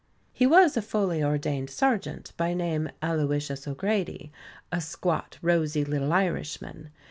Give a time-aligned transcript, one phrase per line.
[0.33, 4.31] He was a fully ordained sergeant by name Aloysius O'Grady;
[4.71, 6.89] a squat, rosy little Irishman.